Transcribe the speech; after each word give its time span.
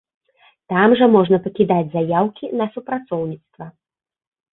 Там 0.71 0.95
жа 1.01 1.05
можна 1.15 1.37
пакідаць 1.45 1.91
заяўкі 1.97 2.45
на 2.61 2.65
супрацоўніцтва. 2.79 3.65